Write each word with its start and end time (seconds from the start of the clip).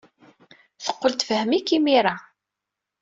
Teqqel 0.83 1.13
tfehhem-ik 1.15 1.69
imir-a. 1.77 2.15